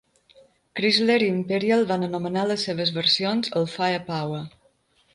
[0.79, 4.45] Chrysler i Imperial van anomenar les seves versions el "FirePower".